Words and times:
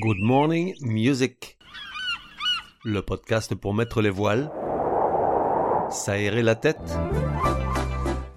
Good 0.00 0.20
Morning 0.20 0.76
Music. 0.80 1.58
Le 2.84 3.02
podcast 3.02 3.56
pour 3.56 3.74
mettre 3.74 4.00
les 4.00 4.10
voiles, 4.10 4.48
s'aérer 5.90 6.42
la 6.42 6.54
tête, 6.54 6.78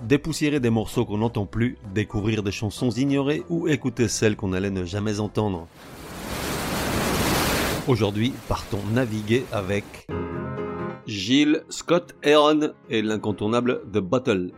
dépoussiérer 0.01 0.59
des 0.59 0.71
morceaux 0.71 1.05
qu'on 1.05 1.19
n'entend 1.19 1.45
plus, 1.45 1.77
découvrir 1.93 2.41
des 2.41 2.51
chansons 2.51 2.89
ignorées 2.89 3.43
ou 3.49 3.67
écouter 3.67 4.07
celles 4.07 4.35
qu'on 4.35 4.53
allait 4.53 4.71
ne 4.71 4.85
jamais 4.85 5.19
entendre. 5.19 5.67
Aujourd'hui, 7.87 8.33
partons 8.47 8.81
naviguer 8.91 9.45
avec 9.51 10.07
Gilles 11.05 11.63
Scott 11.69 12.15
Heron 12.23 12.71
et 12.89 13.03
l'incontournable 13.03 13.83
The 13.93 13.99
Bottle. 13.99 14.51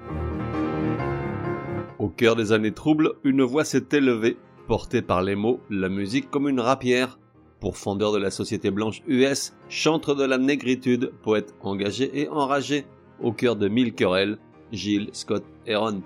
Au 2.00 2.08
cœur 2.08 2.38
des 2.38 2.54
années 2.54 2.74
troubles, 2.74 3.12
une 3.26 3.44
voix 3.44 3.66
s'est 3.66 3.88
élevée 3.92 4.38
porté 4.68 5.02
par 5.02 5.22
les 5.22 5.36
mots, 5.36 5.60
la 5.70 5.90
musique 5.90 6.30
comme 6.30 6.50
une 6.50 6.60
rapière. 6.60 7.20
Pourfendeur 7.60 8.12
de 8.12 8.18
la 8.18 8.32
société 8.32 8.72
blanche 8.72 9.02
US, 9.08 9.54
chantre 9.70 10.16
de 10.16 10.26
la 10.26 10.38
négritude, 10.38 11.14
poète 11.22 11.54
engagé 11.62 12.12
et 12.22 12.28
enragé, 12.28 12.86
au 13.22 13.32
cœur 13.32 13.56
de 13.56 13.68
mille 13.68 13.94
querelles, 13.94 14.38
Gilles 14.72 15.10
Scott 15.14 15.46
Heron. 15.66 16.02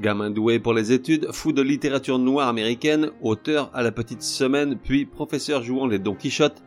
Gamin 0.00 0.30
doué 0.30 0.58
pour 0.58 0.74
les 0.74 0.92
études, 0.92 1.28
fou 1.32 1.52
de 1.52 1.62
littérature 1.62 2.18
noire 2.18 2.48
américaine, 2.48 3.10
auteur 3.22 3.70
à 3.72 3.82
la 3.82 3.92
petite 3.92 4.22
semaine, 4.22 4.76
puis 4.82 5.06
professeur 5.06 5.62
jouant 5.62 5.86
les 5.86 5.98
Don 5.98 6.14
Quichotte, 6.14 6.62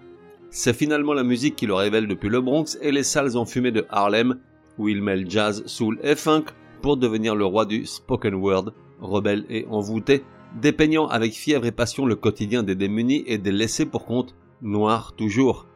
c'est 0.50 0.74
finalement 0.74 1.14
la 1.14 1.24
musique 1.24 1.56
qui 1.56 1.68
le 1.68 1.74
révèle 1.74 2.08
depuis 2.08 2.30
le 2.30 2.42
Bronx 2.42 2.78
et 2.82 2.92
les 2.92 3.04
salles 3.04 3.38
enfumées 3.38 3.72
de 3.72 3.86
Harlem, 3.90 4.40
où 4.78 4.88
il 4.88 5.02
mêle 5.02 5.30
jazz, 5.30 5.64
soul 5.66 6.00
et 6.04 6.16
funk 6.16 6.46
pour 6.82 6.98
devenir 6.98 7.36
le 7.36 7.46
roi 7.46 7.66
du 7.66 7.86
spoken 7.86 8.36
word 8.36 8.72
rebelle 9.00 9.46
et 9.50 9.66
envoûté, 9.70 10.24
dépeignant 10.60 11.08
avec 11.08 11.34
fièvre 11.34 11.66
et 11.66 11.72
passion 11.72 12.06
le 12.06 12.16
quotidien 12.16 12.64
des 12.64 12.76
démunis 12.76 13.24
et 13.28 13.38
des 13.38 13.52
laissés 13.52 13.86
pour 13.86 14.06
compte, 14.06 14.36
noirs 14.62 15.14
toujours. 15.16 15.68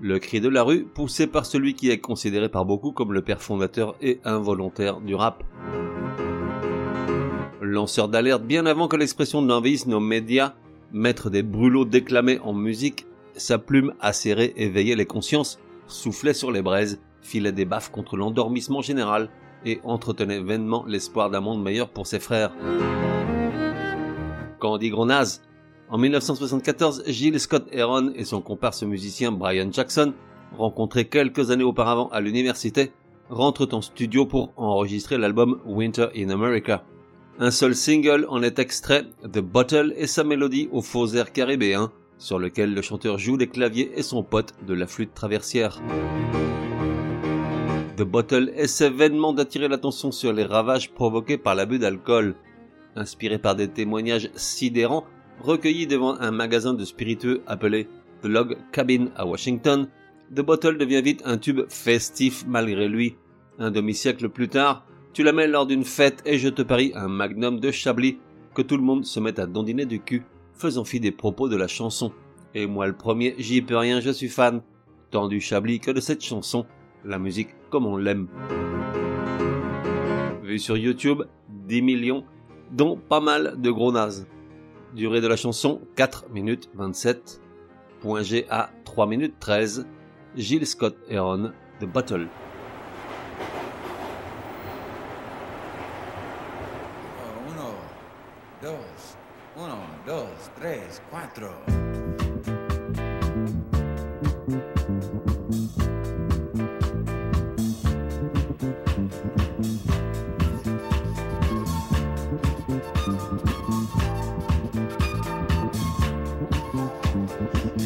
Le 0.00 0.18
cri 0.18 0.40
de 0.40 0.48
la 0.48 0.62
rue, 0.62 0.84
poussé 0.84 1.26
par 1.26 1.44
celui 1.44 1.74
qui 1.74 1.90
est 1.90 1.98
considéré 1.98 2.48
par 2.48 2.64
beaucoup 2.64 2.92
comme 2.92 3.12
le 3.12 3.22
père 3.22 3.42
fondateur 3.42 3.96
et 4.00 4.20
involontaire 4.24 5.00
du 5.00 5.14
rap. 5.14 5.42
Lanceur 7.60 8.08
d'alerte 8.08 8.44
bien 8.44 8.64
avant 8.66 8.86
que 8.86 8.96
l'expression 8.96 9.42
n'envahisse 9.42 9.86
nos 9.86 10.00
médias, 10.00 10.54
maître 10.92 11.30
des 11.30 11.42
brûlots 11.42 11.84
déclamés 11.84 12.38
en 12.40 12.54
musique, 12.54 13.06
sa 13.36 13.58
plume 13.58 13.92
acérée 14.00 14.52
éveillait 14.56 14.96
les 14.96 15.06
consciences, 15.06 15.58
soufflait 15.86 16.34
sur 16.34 16.50
les 16.52 16.62
braises, 16.62 17.00
filait 17.20 17.52
des 17.52 17.64
baffes 17.64 17.90
contre 17.90 18.16
l'endormissement 18.16 18.82
général, 18.82 19.30
et 19.64 19.80
entretenait 19.84 20.40
vainement 20.40 20.84
l'espoir 20.86 21.30
d'un 21.30 21.40
monde 21.40 21.62
meilleur 21.62 21.88
pour 21.88 22.06
ses 22.06 22.20
frères. 22.20 22.52
Quand 24.58 24.74
on 24.74 24.78
dit 24.78 24.92
en 25.90 25.96
1974, 25.96 27.04
Gilles 27.06 27.40
Scott 27.40 27.66
Heron 27.72 28.12
et 28.14 28.24
son 28.24 28.42
comparse 28.42 28.82
musicien 28.82 29.32
Brian 29.32 29.72
Jackson, 29.72 30.12
rencontrés 30.56 31.06
quelques 31.06 31.50
années 31.50 31.64
auparavant 31.64 32.08
à 32.08 32.20
l'université, 32.20 32.92
rentrent 33.30 33.68
en 33.72 33.80
studio 33.80 34.26
pour 34.26 34.52
enregistrer 34.56 35.16
l'album 35.16 35.60
Winter 35.64 36.08
in 36.14 36.28
America. 36.28 36.84
Un 37.38 37.50
seul 37.50 37.74
single 37.74 38.26
en 38.28 38.42
est 38.42 38.58
extrait, 38.58 39.04
The 39.22 39.38
Bottle 39.38 39.94
et 39.96 40.06
sa 40.06 40.24
mélodie 40.24 40.68
au 40.72 40.82
faux 40.82 41.14
air 41.14 41.32
caribéen, 41.32 41.90
sur 42.18 42.38
lequel 42.38 42.74
le 42.74 42.82
chanteur 42.82 43.16
joue 43.16 43.36
des 43.36 43.46
claviers 43.46 43.92
et 43.96 44.02
son 44.02 44.22
pote 44.22 44.54
de 44.66 44.74
la 44.74 44.86
flûte 44.86 45.14
traversière. 45.14 45.80
The 47.98 48.04
Bottle 48.04 48.52
essaie 48.54 48.90
vainement 48.90 49.32
d'attirer 49.32 49.66
l'attention 49.66 50.12
sur 50.12 50.32
les 50.32 50.44
ravages 50.44 50.92
provoqués 50.92 51.36
par 51.36 51.56
l'abus 51.56 51.80
d'alcool. 51.80 52.36
Inspiré 52.94 53.40
par 53.40 53.56
des 53.56 53.66
témoignages 53.66 54.30
sidérants 54.36 55.04
recueillis 55.40 55.88
devant 55.88 56.14
un 56.20 56.30
magasin 56.30 56.74
de 56.74 56.84
spiritueux 56.84 57.42
appelé 57.48 57.88
The 58.22 58.26
Log 58.26 58.56
Cabin 58.70 59.08
à 59.16 59.26
Washington, 59.26 59.88
The 60.32 60.42
Bottle 60.42 60.78
devient 60.78 61.02
vite 61.02 61.22
un 61.24 61.38
tube 61.38 61.62
festif 61.70 62.44
malgré 62.46 62.86
lui. 62.86 63.16
Un 63.58 63.72
demi-siècle 63.72 64.28
plus 64.28 64.48
tard, 64.48 64.86
tu 65.12 65.24
la 65.24 65.32
mets 65.32 65.48
lors 65.48 65.66
d'une 65.66 65.84
fête 65.84 66.22
et 66.24 66.38
je 66.38 66.50
te 66.50 66.62
parie 66.62 66.92
un 66.94 67.08
magnum 67.08 67.58
de 67.58 67.72
Chablis 67.72 68.18
que 68.54 68.62
tout 68.62 68.76
le 68.76 68.84
monde 68.84 69.06
se 69.06 69.18
met 69.18 69.40
à 69.40 69.46
dandiner 69.46 69.86
du 69.86 69.98
cul, 69.98 70.22
faisant 70.54 70.84
fi 70.84 71.00
des 71.00 71.10
propos 71.10 71.48
de 71.48 71.56
la 71.56 71.66
chanson. 71.66 72.12
Et 72.54 72.68
moi 72.68 72.86
le 72.86 72.96
premier, 72.96 73.34
j'y 73.38 73.60
peux 73.60 73.76
rien, 73.76 73.98
je 73.98 74.10
suis 74.10 74.28
fan, 74.28 74.62
tant 75.10 75.26
du 75.26 75.40
Chablis 75.40 75.80
que 75.80 75.90
de 75.90 76.00
cette 76.00 76.22
chanson 76.22 76.64
la 77.04 77.18
musique 77.18 77.50
comme 77.70 77.86
on 77.86 77.96
l'aime. 77.96 78.28
Vu 80.42 80.58
sur 80.58 80.76
YouTube, 80.76 81.22
10 81.48 81.82
millions, 81.82 82.24
dont 82.70 82.96
pas 82.96 83.20
mal 83.20 83.60
de 83.60 83.70
gros 83.70 83.92
nazes. 83.92 84.26
Durée 84.94 85.20
de 85.20 85.28
la 85.28 85.36
chanson 85.36 85.80
4 85.96 86.30
minutes 86.30 86.70
27. 86.74 87.42
Point 88.00 88.22
G 88.22 88.46
à 88.48 88.70
3 88.84 89.06
minutes 89.06 89.34
13. 89.38 89.86
Gilles 90.36 90.66
Scott 90.66 90.96
Heron, 91.08 91.52
The 91.80 91.84
Bottle. 91.84 92.28
Uno, 97.50 97.70
dos, 98.62 99.16
uno, 99.56 99.78
dos, 100.06 100.50
tres, 100.58 101.02
cuatro. 101.10 101.87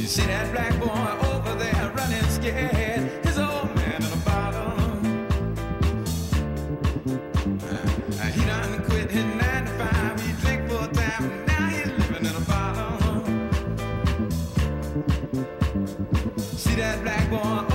See 0.08 0.26
that 0.26 0.50
black 0.52 0.76
boy 0.80 1.28
over 1.28 1.54
there 1.54 1.92
running 1.94 2.24
scared. 2.24 3.24
His 3.24 3.38
old 3.38 3.72
man 3.76 4.02
in 4.02 4.12
a 4.12 4.16
bottle. 4.24 4.72
Uh, 8.18 8.26
he 8.26 8.44
done 8.44 8.84
quit 8.84 9.10
his 9.10 9.24
nine 9.24 9.64
to 9.64 9.70
five. 9.78 10.20
He 10.20 10.32
drink 10.42 10.68
full 10.68 10.88
time. 10.88 11.46
Now 11.46 11.68
he's 11.68 11.86
living 11.86 12.26
in 12.26 12.34
a 12.34 12.40
bottle. 12.40 12.98
See 16.56 16.74
that 16.74 17.02
black 17.02 17.30
boy 17.30 17.71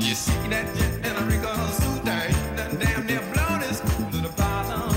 You 0.00 0.14
see 0.14 0.32
that 0.48 0.64
jet 0.76 0.94
in 1.04 1.16
a 1.16 1.26
Rico 1.26 1.52
suit 1.72 2.04
thing, 2.04 2.32
nothing 2.56 2.78
damn 2.78 3.04
near 3.06 3.20
blown 3.32 3.60
his 3.62 3.80
to 3.80 4.18
the 4.22 4.32
bottom. 4.36 4.94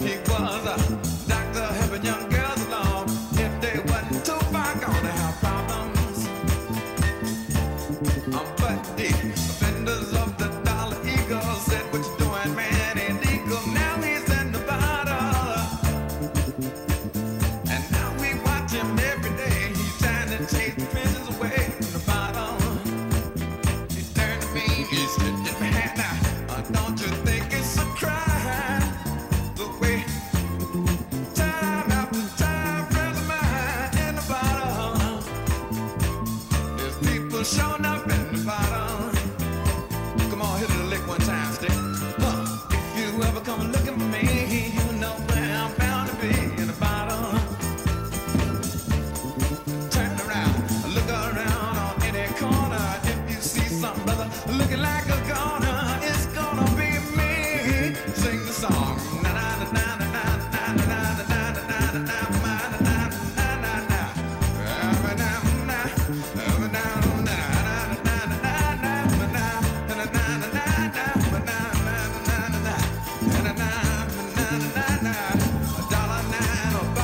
He 0.00 0.18
was 0.28 0.66
a 0.66 1.28
doctor 1.28 1.66
helping 1.78 2.04
young 2.04 2.28
girls 2.28 2.66
along. 2.66 3.04
If 3.34 3.52
they 3.60 3.78
wasn't 3.90 4.26
too 4.26 4.40
far 4.52 4.74
gone, 4.82 5.02
they 5.04 5.14
have 5.22 5.36
problems. 5.38 6.26
Um, 8.34 8.46
but 8.58 8.82
the 8.96 9.08
defenders 9.08 10.12
of 10.12 10.36
the 10.36 10.48
dollar 10.64 10.98
eagle 11.06 11.54
said, 11.68 11.84
"What 11.92 12.02
you 12.04 12.16
doing, 12.18 12.56
man? 12.56 12.98
Ain't 12.98 13.20
legal." 13.24 13.62
Now 13.72 14.02
he's 14.02 14.28
in 14.40 14.50
the 14.52 14.60
and 17.70 17.84
now 17.92 18.10
we 18.20 18.34
watch 18.42 18.72
him 18.72 18.98
every 18.98 19.30
day. 19.36 19.68
He's 19.68 19.98
trying 19.98 20.30
to 20.30 20.38
chase 20.38 20.74
the. 20.74 21.03
showing 37.44 37.84
up. 37.84 37.93